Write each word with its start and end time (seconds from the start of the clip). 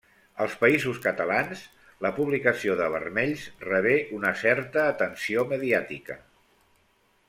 Als 0.43 0.53
Països 0.61 1.01
Catalans, 1.03 1.61
la 2.07 2.11
publicació 2.17 2.79
de 2.81 2.89
Vermells 2.97 3.45
rebé 3.69 3.95
una 4.21 4.35
certa 4.43 4.89
atenció 4.97 5.49
mediàtica. 5.57 6.21